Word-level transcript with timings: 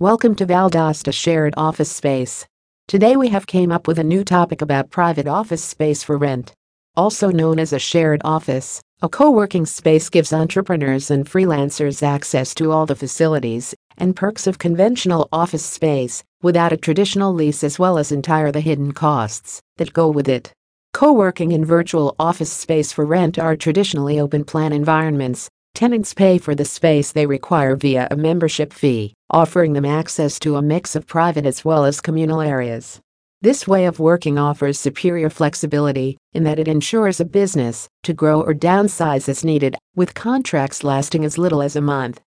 Welcome 0.00 0.34
to 0.36 0.46
Valdosta 0.46 1.14
Shared 1.14 1.54
Office 1.56 1.92
Space. 1.92 2.44
Today 2.88 3.14
we 3.14 3.28
have 3.28 3.46
came 3.46 3.70
up 3.70 3.86
with 3.86 4.00
a 4.00 4.02
new 4.02 4.24
topic 4.24 4.60
about 4.60 4.90
private 4.90 5.28
office 5.28 5.62
space 5.62 6.02
for 6.02 6.18
rent. 6.18 6.52
Also 6.96 7.30
known 7.30 7.60
as 7.60 7.72
a 7.72 7.78
shared 7.78 8.20
office, 8.24 8.82
a 9.02 9.08
co-working 9.08 9.64
space 9.64 10.10
gives 10.10 10.32
entrepreneurs 10.32 11.12
and 11.12 11.26
freelancers 11.26 12.02
access 12.02 12.56
to 12.56 12.72
all 12.72 12.86
the 12.86 12.96
facilities 12.96 13.72
and 13.96 14.16
perks 14.16 14.48
of 14.48 14.58
conventional 14.58 15.28
office 15.30 15.64
space 15.64 16.24
without 16.42 16.72
a 16.72 16.76
traditional 16.76 17.32
lease 17.32 17.62
as 17.62 17.78
well 17.78 17.96
as 17.96 18.10
entire 18.10 18.50
the 18.50 18.60
hidden 18.60 18.90
costs 18.90 19.60
that 19.76 19.92
go 19.92 20.08
with 20.08 20.28
it. 20.28 20.52
Co-working 20.92 21.52
and 21.52 21.64
virtual 21.64 22.16
office 22.18 22.52
space 22.52 22.90
for 22.90 23.06
rent 23.06 23.38
are 23.38 23.54
traditionally 23.54 24.18
open 24.18 24.42
plan 24.42 24.72
environments 24.72 25.48
Tenants 25.74 26.14
pay 26.14 26.38
for 26.38 26.54
the 26.54 26.64
space 26.64 27.10
they 27.10 27.26
require 27.26 27.74
via 27.74 28.06
a 28.08 28.16
membership 28.16 28.72
fee, 28.72 29.12
offering 29.28 29.72
them 29.72 29.84
access 29.84 30.38
to 30.38 30.54
a 30.54 30.62
mix 30.62 30.94
of 30.94 31.04
private 31.04 31.44
as 31.44 31.64
well 31.64 31.84
as 31.84 32.00
communal 32.00 32.40
areas. 32.40 33.00
This 33.42 33.66
way 33.66 33.84
of 33.86 33.98
working 33.98 34.38
offers 34.38 34.78
superior 34.78 35.28
flexibility 35.28 36.16
in 36.32 36.44
that 36.44 36.60
it 36.60 36.68
ensures 36.68 37.18
a 37.18 37.24
business 37.24 37.88
to 38.04 38.14
grow 38.14 38.40
or 38.40 38.54
downsize 38.54 39.28
as 39.28 39.44
needed, 39.44 39.76
with 39.96 40.14
contracts 40.14 40.84
lasting 40.84 41.24
as 41.24 41.38
little 41.38 41.60
as 41.60 41.74
a 41.74 41.80
month. 41.80 42.20